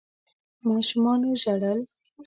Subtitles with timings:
[0.67, 1.79] ماشومانو ژړل.